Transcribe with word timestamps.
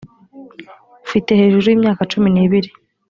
ufite 1.05 1.31
hejuru 1.39 1.65
y 1.69 1.75
imyaka 1.77 2.01
cumi 2.11 2.29
n 2.31 2.37
ibiri 2.45 2.69